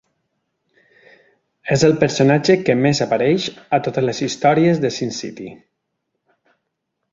[1.75, 3.47] És el personatge que més apareix
[3.79, 5.49] a totes les històries de Sin City.